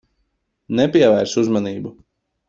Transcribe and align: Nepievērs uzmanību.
Nepievērs 0.79 1.35
uzmanību. 1.43 1.93